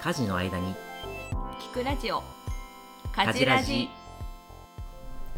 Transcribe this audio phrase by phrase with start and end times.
[0.00, 0.74] 家事の間に
[1.58, 2.22] 聞くラジオ
[3.16, 3.88] 家事ラジ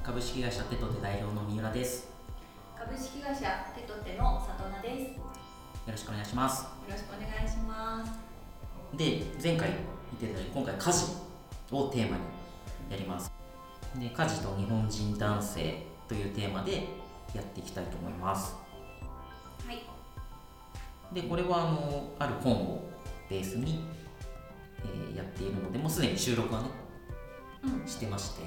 [0.03, 2.08] 株式会社テトテ代表の三浦です。
[2.76, 3.42] 株式会社
[3.74, 6.66] テトテの里奈ですよよろしくお願いします。
[6.88, 8.12] ろしくお願いします
[8.96, 9.80] で、前回言っ
[10.20, 11.12] てたように今回家事
[11.70, 12.22] をテーマに
[12.90, 13.30] やります。
[13.98, 16.88] で、家事と日本人男性というテーマで
[17.34, 18.66] やっていきたいと思います。
[19.66, 21.15] はい。
[21.15, 22.88] で、これはあのある本を
[23.29, 23.84] ベースに、
[24.84, 26.69] えーやっているので、もうすでに収録はね
[27.65, 27.87] うん。
[27.89, 28.42] してまして、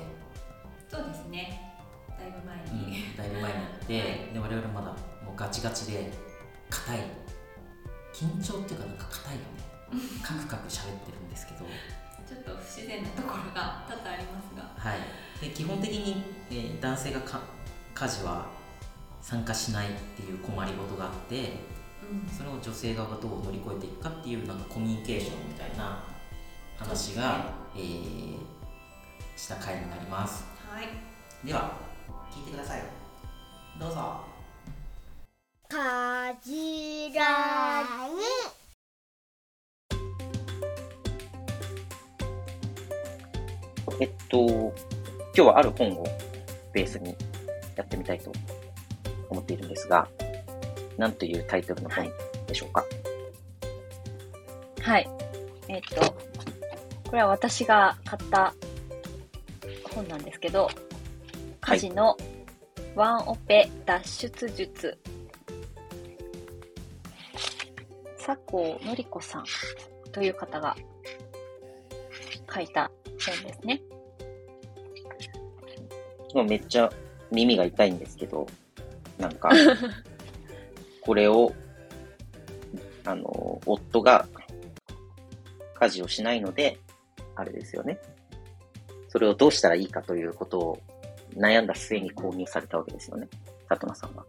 [0.88, 1.76] そうですね。
[2.20, 4.88] だいぶ前うんに、だいぶ前にやって、 で我々まだ
[5.26, 6.12] もうガチガチで
[6.70, 7.00] 硬い
[8.14, 9.45] 緊張っていうかなんか硬いよね。
[10.23, 11.66] カクカク喋ってるんですけど。
[12.28, 14.62] ちょっと不自然なところが多々ありますが。
[14.78, 15.00] はい。
[15.42, 17.42] で基本的に、えー男性がか
[17.95, 18.45] 家事は
[19.22, 21.54] 参加しないっていう困りごとがあって
[22.09, 22.30] うん。
[22.30, 26.03] それを女性側がどう乗り越えていくかっていうなんかコミュニケーションみたいな
[26.78, 28.59] 話が、えー
[29.40, 30.44] した回になります。
[30.70, 31.47] はい。
[31.47, 31.72] では
[32.30, 32.84] 聞いてください。
[33.80, 33.95] どうぞ。
[35.70, 38.20] かじらに。
[44.02, 44.73] えっと、今
[45.34, 46.03] 日はある本を
[46.73, 47.16] ベースに
[47.78, 48.34] やってみたいと
[49.30, 50.08] 思っているんですが、
[50.97, 52.11] なんというタイトルの本
[52.47, 52.83] でしょうか？
[54.81, 55.09] はい。
[55.67, 56.16] えっと、
[57.09, 58.53] これは私が買った
[59.94, 60.69] 本なんですけど、
[61.61, 62.17] 家事の
[62.95, 64.97] ワンオペ脱出術。
[68.17, 69.45] 佐藤のり子さん
[70.11, 70.75] という方が
[72.53, 72.91] 書いた
[73.25, 73.81] 本ですね。
[76.31, 76.91] 今めっちゃ
[77.31, 78.45] 耳が痛いんですけど、
[79.20, 79.50] なんか、
[81.02, 81.53] これを、
[83.06, 84.28] あの、夫が
[85.75, 86.80] 家事をしないので、
[87.35, 88.00] あれですよね。
[89.09, 90.81] それをどうしたらいいかということを
[91.35, 93.28] 悩んだ末に購入されたわけですよね。
[93.68, 94.25] 里奈さんは。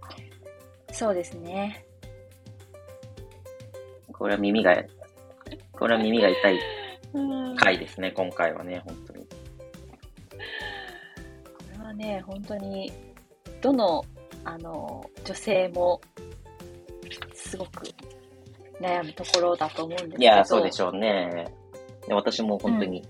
[0.93, 1.85] そうですね。
[4.13, 4.83] これは耳が、
[5.73, 6.61] これは耳が痛い
[7.57, 9.27] 回ですね、今回はね、本当に。
[11.73, 12.93] れはね、本当に、
[13.61, 14.05] どの、
[14.45, 16.01] あの、女性も、
[17.35, 17.83] すごく
[18.81, 20.23] 悩むところだと思うんですけど。
[20.23, 21.47] いや、そうでしょうね。
[22.07, 23.05] で私も本当に、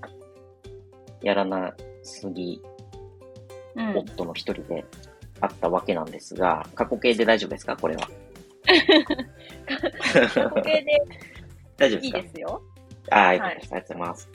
[1.23, 2.61] やらなすぎ、
[3.77, 3.99] うん。
[3.99, 4.85] 夫の一人で
[5.41, 7.77] あったわけなんですが、過去形で大丈夫ですか？
[7.77, 8.09] これは。
[10.35, 11.01] 過去形でい い
[11.77, 12.21] 大丈夫ですか？
[12.23, 12.63] ですよ。
[13.11, 13.73] ああ、よかったです。
[13.73, 14.29] ありがとうございます。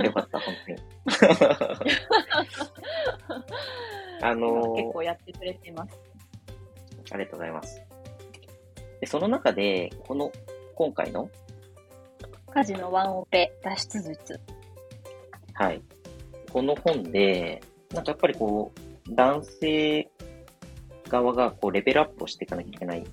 [0.00, 0.78] あよかった、本当に。
[4.22, 5.98] あのー結構やってくれてます。
[7.10, 7.82] ありがとうございます。
[9.00, 10.32] で、その中で、この、
[10.74, 11.30] 今回の、
[12.54, 14.40] 家事のワンオペ脱出術。
[15.52, 15.82] はい。
[16.52, 17.62] この本で、
[17.92, 20.10] なんかやっぱりこう、男性
[21.08, 23.04] 側がこう、レベルアップをしていかなきゃいけない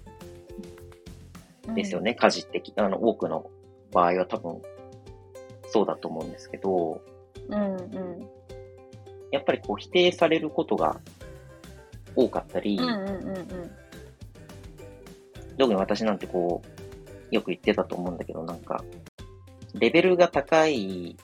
[1.75, 2.15] ですよね。
[2.15, 3.49] 家事ってき、あの、多くの
[3.91, 4.61] 場合は多分、
[5.67, 7.01] そうだと思うんですけど、
[7.49, 8.29] うんうん。
[9.31, 10.99] やっぱりこう、否定されることが
[12.15, 13.71] 多かったり、うんうんうんうん。
[15.57, 16.61] 特に私なんてこ
[17.31, 18.83] う、よく言ってたと思うんだけど、なんか、
[19.73, 21.17] レベルが高い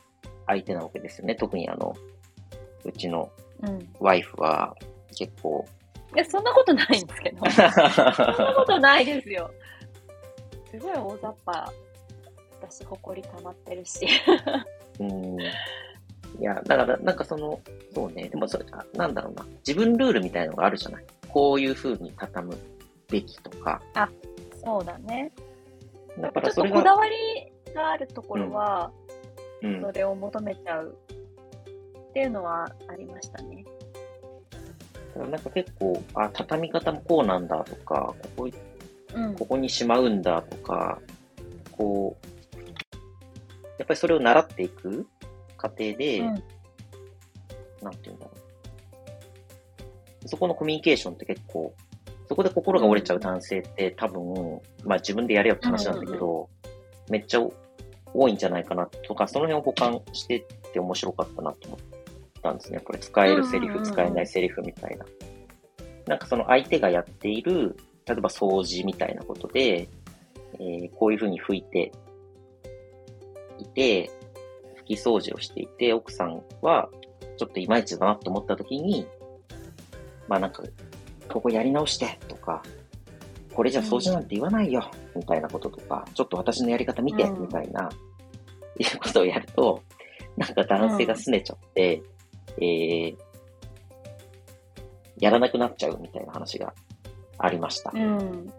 [0.47, 1.35] 相手なわけですよね。
[1.35, 1.95] 特にあの、
[2.83, 3.31] うちの
[3.61, 3.89] うん。
[3.99, 4.75] ワイフは
[5.15, 5.65] 結構、
[6.15, 7.37] いや、そんなことないんですけど。
[7.51, 9.51] そんなことないですよ。
[10.71, 11.73] すごい大雑把。
[12.61, 14.07] 私、誇り溜まってるし。
[14.99, 15.39] うん。
[15.39, 17.59] いや、だから、なんかその、
[17.93, 21.05] そうね、でもそれ、あなんだろうな、自分ルールみたいなのがあるじゃない。
[21.27, 22.57] こういう風に畳む
[23.09, 23.81] べきとか。
[24.63, 25.31] そうだね。
[26.17, 28.91] だちょっからそれが、とこだわりがあるところは、
[29.61, 29.91] うんそ。
[29.91, 30.95] れを求めちゃう
[32.09, 33.65] っていうのはありましたね。
[35.15, 38.49] なんか結構、あ、畳み方もこうなんだとか、ここ、
[39.13, 40.99] うんここにしまうんだとか、
[41.71, 42.57] こう、
[43.77, 45.07] やっぱりそれを習っていく
[45.57, 46.43] 過程で、うん
[47.81, 48.31] なんていうんだろ
[50.25, 50.27] う。
[50.27, 51.73] そこのコミュニケーションって結構、
[52.29, 56.47] そこで心が折れちゃう男性って多分、まあ自分でやれよって話なんだけど、
[57.09, 57.41] めっちゃ
[58.13, 61.79] 多いんじゃないかなとか、その辺を補完してって面白かったなと思っ
[62.43, 62.79] たんですね。
[62.81, 65.05] これ使えるセリフ、使えないセリフみたいな。
[66.05, 69.89] なんかその相手がやっている、例えば掃除みたいなことで、
[70.53, 71.91] えーこういうふうに拭いて
[73.57, 74.11] いて、
[74.81, 76.89] 拭き掃除をしていて、奥さんは
[77.37, 79.07] ちょっといまいちだなと思った時に、
[80.27, 80.61] まあなんか、
[81.29, 82.61] ここやり直してとか、
[83.53, 87.89] これじゃ掃除なんて言わないよ、みたいなこととか、ちょっと私のやり方見て、うんみたいな、
[88.77, 89.81] いうことをやると、
[90.37, 92.01] なんか男性が拗ねちゃって、
[92.57, 93.17] えー、
[95.19, 96.73] やらなくなっちゃうみたいな話が
[97.37, 97.91] ありました。
[97.93, 98.53] うん。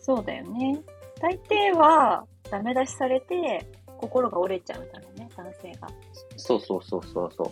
[0.00, 0.80] そうだよね。
[1.20, 3.64] 大抵は、ダメ出しされて、
[3.98, 5.88] 心が折れちゃうんだろうね、男性が。
[6.36, 7.50] そうそうそうそうそう。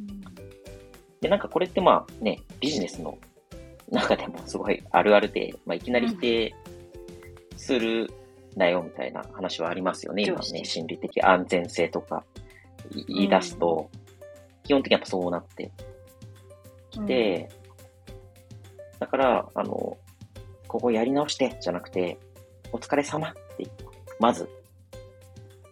[0.00, 0.24] うん
[1.24, 3.16] で、なんかこれってまあね、ビジネスの
[3.94, 6.54] 中でもすごいあるあるで、まあいきなり否定
[7.56, 8.10] する
[8.56, 12.24] なよみたいな話はありますよね、今上司ね、心理的安全性とか。
[12.92, 13.88] い言い出すと、
[14.64, 15.70] 基本的にやっぱそうなって
[16.90, 17.48] きて、
[18.98, 19.96] だから、あの、
[20.68, 22.18] ここやり直してじゃなくて、
[22.72, 23.66] お疲れ様って、
[24.20, 24.48] まず、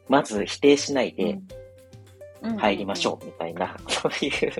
[0.08, 1.38] まず否定しないで
[2.42, 2.56] うん。
[2.56, 4.52] 入りましょうみたいな、そういう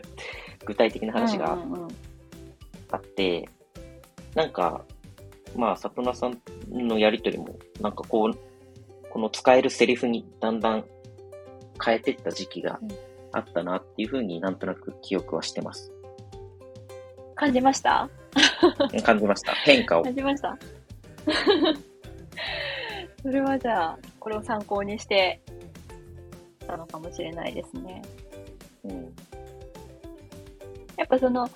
[0.65, 1.89] 具体的な話がうんうんうん
[2.93, 3.49] あって、
[4.35, 4.85] なんか、
[5.57, 6.41] まあ、里奈さん
[6.71, 8.39] のやりとりも、なんかこう、
[9.11, 10.85] この使えるセリフにだんだん
[11.85, 12.89] 変えてった時期がうん
[13.35, 15.91] あったなっていうふうになんとなく記憶はしてます。
[17.35, 18.09] 感じました？
[19.03, 19.53] 感じました。
[19.65, 20.03] 変化を。
[20.05, 20.59] 感じました？
[23.23, 25.41] それはじゃあ、これを参考にして
[26.67, 28.03] たのかもしれないですね。
[28.85, 29.15] うん。
[30.97, 31.49] やっぱその、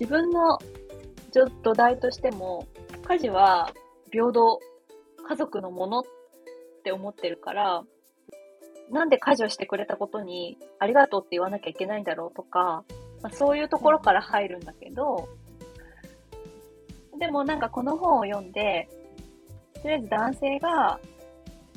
[0.00, 0.58] 自分の
[1.32, 2.66] ちょっと土台としても、
[3.08, 3.72] 家事は
[4.10, 4.60] 平等、
[5.28, 6.04] 家族のものっ
[6.84, 7.84] て思ってるから、
[8.90, 12.84] なんで家事をしてくれたことにありがとうって言わなきゃいけないんだろうとか、
[13.22, 15.28] まあ、そういうところから入るんだけど、
[17.18, 18.88] でもなんかこの本を読んで、
[19.80, 21.00] とりあえず男性が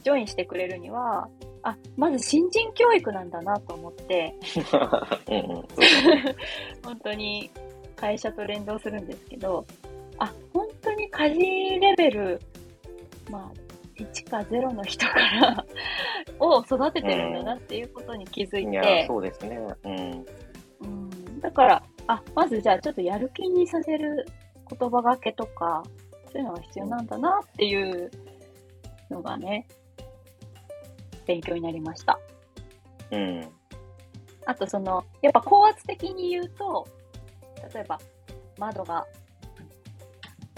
[0.03, 1.29] ジョインしてくれるには、
[1.63, 4.35] あ、まず新人教育なんだなと思って、
[5.29, 5.67] うんうん。
[6.83, 7.49] 本当に
[8.05, 9.65] 会社と連動するんですけど、
[10.19, 11.39] あ、本当に家事
[11.79, 12.39] レベル、
[13.31, 15.65] まあ、1か0の人から
[16.39, 19.57] を育ててるんだなっていうことに気づいいや、て、そうですね。
[19.57, 20.25] うん。
[20.81, 24.27] うん、だから、あ、まずじゃあちょっとやる気にさせる
[24.69, 25.81] 言葉がけとか、
[26.31, 28.11] そういうのが必要なんだなっていう
[29.09, 29.65] のがね、
[31.25, 32.19] 勉強になりました。
[33.09, 33.49] うん。
[34.45, 36.87] あとその、やっぱ高圧的に言うと、
[37.73, 37.99] 例えば
[38.57, 39.05] 窓が、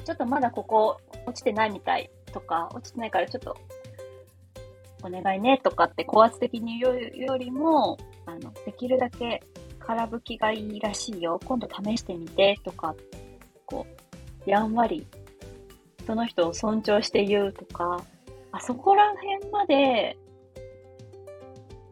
[0.05, 3.57] ちょっとまだここ落ちてないみたいとか、落ちてないからちょっと
[5.03, 9.43] お願いねとかって高圧的に言うよりも、あの、できるだけ
[9.79, 11.39] 空拭きがいいらしいよ。
[11.45, 12.95] 今度試してみてとか、
[13.65, 13.85] こ
[14.45, 15.07] う、やんわり、
[16.05, 18.03] その人を尊重して言うとか、
[18.51, 20.17] あそこら辺まで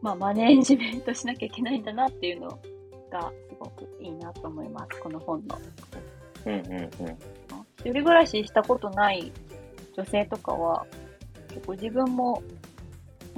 [0.06, 2.60] まあ、マネージメントしなきゃいけないんだなっていうのを
[3.12, 5.58] がすごくいいなと思います、この本の。
[6.46, 6.90] うんうんうん。
[7.80, 9.32] 一人暮らししたことない
[9.96, 10.86] 女性とかは、
[11.50, 12.42] 結構自分も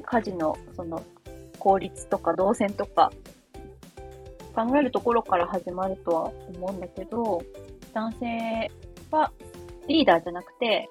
[0.03, 1.03] 家事のその
[1.59, 3.11] 効率とか動線とか
[4.55, 7.43] 考えるところから始まるとは思うんだけど、
[7.93, 8.71] 男性
[9.11, 9.31] は
[9.87, 10.89] リーダーじゃなくて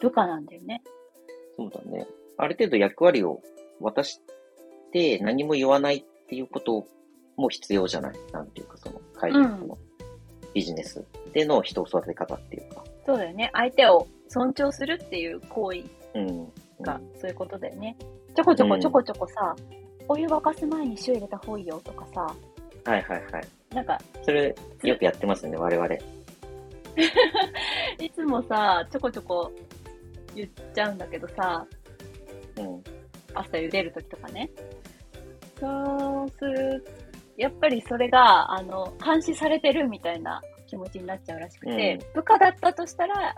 [0.00, 0.82] 部下なんだよね。
[1.56, 2.06] そうだね。
[2.36, 3.40] ある程度役割を
[3.80, 4.20] 渡し
[4.92, 6.86] て何も言わないっていうこと
[7.36, 9.78] も必要じゃないなんていうか、その会社の
[10.52, 12.84] ビジネスでの人を育て方っていうか。
[13.06, 13.50] そうだよね。
[13.52, 16.52] 相手を尊重するっていう行為うん。
[16.80, 17.96] が、そういうことだよね。
[18.34, 19.54] ちょこちょこちょこちょこさ、
[20.08, 22.34] お湯沸かす前に塩入れた方がいいよとかさ、
[22.84, 23.74] はいはいはい。
[23.74, 25.88] なんか、それ、よくやってますね、我々。
[27.98, 29.50] いつもさ、ちょこちょこ
[30.34, 31.66] 言っちゃうんだけどさ、
[32.56, 32.84] うん。
[33.34, 34.50] 朝茹でるときとかね。
[35.58, 36.84] そうする、
[37.36, 43.34] やっぱりそれが、あの、監視されてるみたいな気持ちになっちゃうらしくて、部下だったとしたら、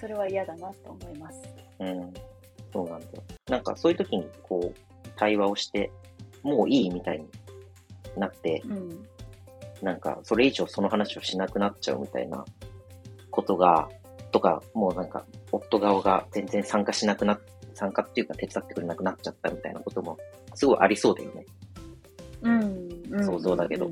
[0.00, 1.40] それは嫌だなと思います。
[1.80, 2.12] うん。
[2.72, 3.22] そうなんだよ。
[3.48, 5.90] なんかそういう時に、こう、対話をして、
[6.42, 7.26] もういいみたいに
[8.16, 9.06] なって、うん。
[9.82, 12.44] なんか、それ以上その話をしなくなっちゃうみたいな
[13.30, 13.88] ことが、
[14.30, 17.40] とか、もうなんか、夫側が全然参加しなくなっ、
[17.74, 20.16] 参加っていうか手伝ってくれなくなっちゃったみたいなことも、
[20.54, 21.44] すごいありそうだよね。
[22.42, 22.88] うん。
[23.10, 23.90] うん想像だけど。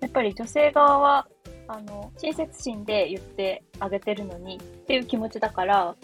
[0.00, 1.28] やっぱり女性側は、
[1.68, 5.96] あの、親切心で言ってあげてるのにっていう気持ちだから、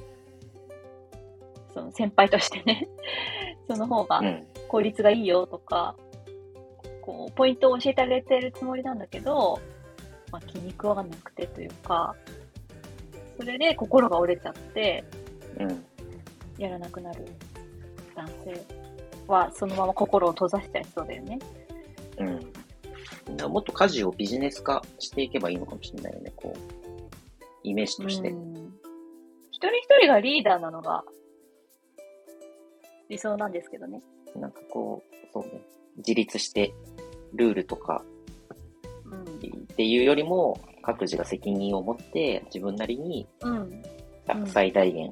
[1.73, 2.89] その先輩としてね、
[3.69, 4.47] その方がうん。
[4.69, 5.97] 効率がいいよとか、
[7.03, 9.59] こう、ポイントを教えてあげてるつもりなんだけど、
[10.31, 12.15] まあ、気に食わなくてというか、
[13.37, 15.05] それで心が折れちゃって、
[15.59, 15.85] うん。
[16.57, 17.25] やらなくなる
[18.15, 18.63] 男性
[19.31, 21.39] は、そのまま心を閉ざしちゃいそうだよね。
[22.19, 23.53] うん。
[23.53, 26.59] もっと家事をビジネス化していけばいいのかもしれないよね、こう。
[27.63, 28.31] イメージとして。
[28.31, 28.81] うん
[30.01, 31.05] 人がリーダーなのが
[33.09, 34.03] 理想なんですけどね。
[34.35, 35.61] なんかこう、そうね、
[35.99, 36.73] 自立して
[37.35, 38.03] ルールとか
[39.05, 39.23] うん。
[39.23, 39.27] っ
[39.77, 45.11] ていうよりも、各自が責任を持って自分なりにん最大限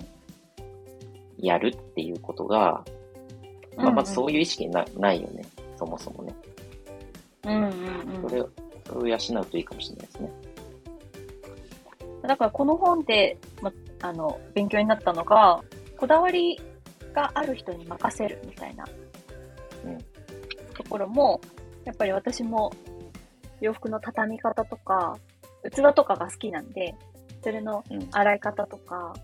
[1.37, 2.85] やるっていうことが、
[3.79, 5.43] まあ、うんうんまずそういう意識なないよね、
[5.77, 6.35] そもそもね。
[7.45, 8.29] うんうんうん。
[8.29, 8.51] それを、
[8.87, 10.33] それを養うといいかもしれないですね。
[12.23, 15.63] だからこの本で、ま、あの、勉強になったのが、
[15.97, 16.61] こだわり
[17.15, 18.85] がある人に任せるみたいな、
[19.85, 19.99] うん
[20.75, 21.41] ところも、
[21.85, 22.73] やっぱり私も
[23.61, 25.17] 洋服の畳み方とか、
[25.71, 26.95] 器とかが好きなんで、
[27.43, 28.09] それのうん。
[28.11, 29.15] 洗い方とか、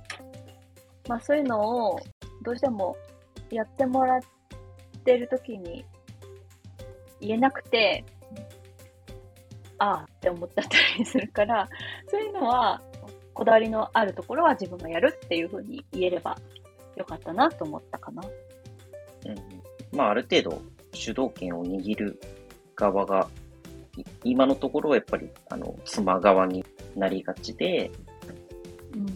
[1.09, 2.01] まあそういうのを
[2.43, 2.97] どうしても
[3.51, 4.21] やってもらっ
[5.05, 5.85] てる時に
[7.21, 8.05] 言えなくて、
[9.79, 11.69] ああって思っちゃったりするから、
[12.09, 12.81] そういうのは
[13.35, 16.39] こだわりのあるところは自分がやるっていうふうに言えれば
[16.97, 18.23] よかったなと思ったかな。
[18.23, 19.99] うん。
[19.99, 22.21] まあ、ある程度主導権を握る
[22.77, 23.29] 側が、
[23.97, 26.65] い今のところはやっぱり、あの、妻側に
[26.97, 27.91] なりがちで、
[28.95, 29.07] うん。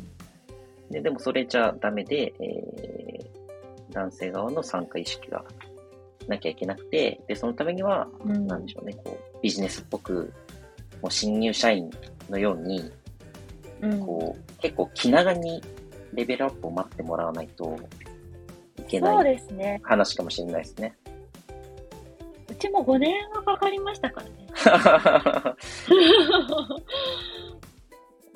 [0.90, 5.44] で、でもそれじゃダメで、えー、男性側の参加意識が
[6.28, 8.46] なきゃいけなくて、で、そのためには、うん。
[8.46, 10.32] なんでしょうね、こう、ビジネスっぽく、
[11.02, 11.90] もう新入社員
[12.28, 12.90] のように、
[13.80, 15.62] うん、こう、結構気長に
[16.14, 17.76] レベルアップを待ってもらわないと
[18.78, 19.40] いけない。
[19.82, 20.96] 話かもしれないですね。
[22.48, 24.48] うちも5年がかかりましたからね。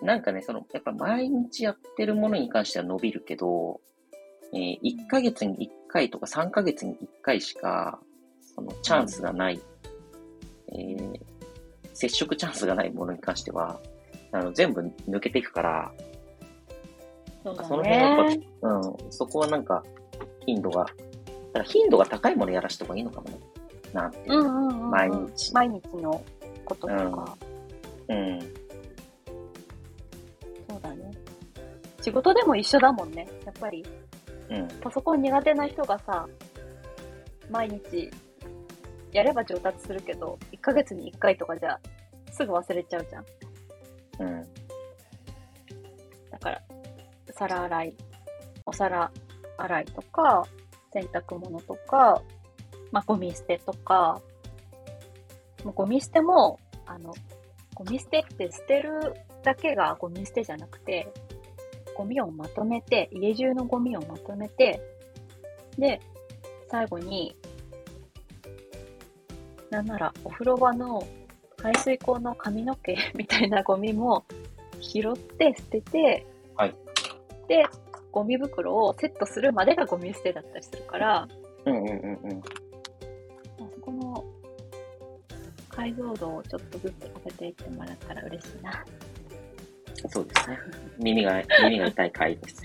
[0.02, 3.80] なんかね、その、やっぱ毎日やってるものに関しては伸びるけど、
[4.52, 8.00] えー1ヶ月に1回とか3ヶ月に1回しか、
[8.54, 9.60] そのチャンスがない、
[10.68, 11.20] えー
[11.94, 13.78] 接触チャンスがないものに関しては、
[14.32, 14.80] あの全部
[15.10, 15.92] 抜けていくから、
[17.44, 18.40] そうだその辺はやっね。
[18.62, 18.82] ぱ、うん、
[19.12, 19.84] そこはなんか、
[20.46, 20.94] 頻度が、だか
[21.58, 23.38] ら頻度が高いものやらした方がいいのかもね。
[23.92, 24.42] なんていうう。
[24.42, 24.90] んうんうんうん。
[24.90, 26.24] 毎日毎日の
[26.64, 27.36] こととか。
[28.08, 28.40] うん。
[28.40, 28.46] そ
[30.78, 31.10] うだね。
[32.00, 33.28] 仕事でも一緒だもんね。
[33.44, 33.84] やっぱり、
[34.52, 34.68] うん。
[34.80, 36.28] パソコン苦手な人がさ、
[37.50, 38.10] 毎日
[39.12, 41.78] やれば上達するけど、1ヶ月に1回とかじゃ
[42.30, 43.24] すぐ忘れちゃうじゃん。
[44.20, 44.46] うん。
[46.30, 46.62] だから、
[47.32, 47.94] 皿洗い、
[48.66, 49.10] お皿
[49.58, 50.46] 洗いとか、
[50.92, 52.22] 洗濯物とか、
[52.90, 54.20] まあ、ゴミ捨てとか、
[55.64, 57.14] もうゴミ捨ても、あの、
[57.74, 61.08] ゴミ捨てって捨てるだけがゴミ捨てじゃなくて、
[61.96, 64.80] ゴミをまとめて、家中のゴミをまとめて、
[65.78, 66.00] で、
[66.68, 67.36] 最後に、
[69.70, 71.06] なんならお風呂場の
[71.62, 74.24] 排水口の髪の毛 みたいなゴミも
[74.80, 76.74] 拾って捨てて、はい
[77.48, 77.64] で、
[78.10, 81.28] ゴミ袋をセットするまでがゴミ捨てだったりするから、
[81.64, 82.42] うんうんうんうん。
[82.42, 84.24] そこの
[85.68, 88.84] 解像度をちょっとずつ上げていってもらったら嬉しいな。
[90.08, 90.58] そうですね。
[90.98, 92.62] 耳が、耳が痛い回です。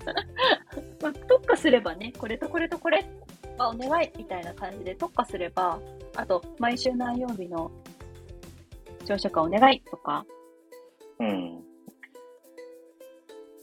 [1.02, 3.04] まあ、特化すればね、これとこれとこれ
[3.58, 5.78] はお願いみたいな感じで特化すれば、
[6.16, 7.70] あと、毎週何曜日の
[9.04, 10.24] 朝食はお願いとか
[11.18, 11.62] うん。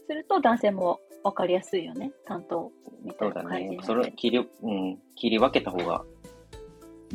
[0.06, 2.70] すると男性も分かりやすいよね、担当
[3.02, 3.82] みたそだいうな感じにな。
[3.82, 3.92] って。
[3.92, 6.04] ねそれを切り、うん、切り分けた方が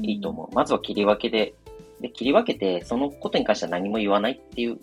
[0.01, 0.55] いいと思う。
[0.55, 1.55] まずは切り分けで、
[2.01, 4.79] で、切り分けて、そのことに関しては何も言わないっていう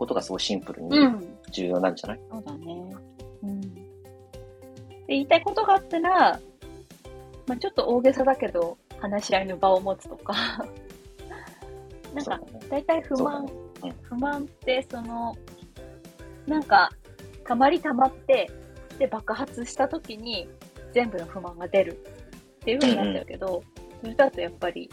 [0.00, 0.88] ことがすごいシンプルうん。
[0.88, 1.38] にうん。
[1.52, 2.96] 重要なんじゃない、そうだね。
[3.42, 3.60] うん。
[3.60, 3.80] で、
[5.08, 6.40] 言いたいことがあったら、
[7.46, 10.34] まあ、ちょっと大げさだけど、話し合いの場を持つとか。
[12.14, 12.40] なんか。
[12.70, 15.36] 大体不満、そうだね不満って、その、
[16.46, 16.90] なんか、
[17.44, 18.50] たまりたまって、
[18.98, 20.48] で、爆発した時に、
[20.92, 21.96] 全部の不満が出るっ
[22.60, 23.62] ていう風になっちゃうけど、
[24.00, 24.90] それだとやっぱり、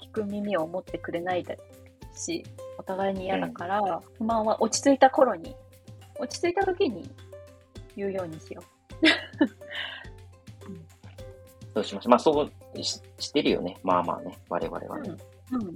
[0.00, 1.54] 聞く耳を持ってくれないだ
[2.14, 2.42] し、
[2.78, 5.54] お互いに嫌だから、不満は落ち着いた頃に、
[6.18, 7.10] 落ち着いた時に
[7.96, 8.62] 言うようにしよ
[11.74, 12.10] そ うしましょう。
[12.10, 13.78] まあ、そうししてるよね。
[13.82, 14.38] まあまあね。
[14.48, 15.02] 我々はう。
[15.02, 15.16] ね。
[15.52, 15.62] うん。
[15.62, 15.74] うん。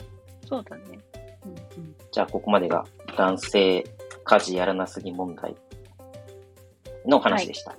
[0.49, 0.99] そうだね。
[1.45, 1.55] うんう
[1.87, 1.97] ん。
[2.11, 2.85] じゃあ、ここまでが
[3.17, 3.85] 男性
[4.25, 5.57] 家事やらなすぎ問題
[7.07, 7.77] の話でした。